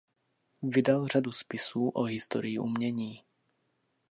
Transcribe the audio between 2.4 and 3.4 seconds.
umění.